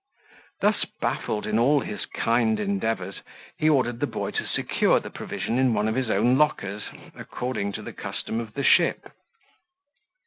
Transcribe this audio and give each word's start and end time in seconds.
Thus 0.61 0.83
baffled 0.99 1.45
in 1.45 1.59
all 1.59 1.81
his 1.81 2.07
kind 2.07 2.59
endeavours, 2.59 3.21
he 3.59 3.69
ordered 3.69 3.99
the 3.99 4.07
boy 4.07 4.31
to 4.31 4.47
secure 4.47 4.99
the 4.99 5.11
provision 5.11 5.59
in 5.59 5.75
one 5.75 5.87
of 5.87 5.93
his 5.93 6.09
own 6.09 6.39
lockers, 6.39 6.85
according 7.13 7.73
to 7.73 7.83
the 7.83 7.93
custom 7.93 8.39
of 8.39 8.55
the 8.55 8.63
ship. 8.63 9.11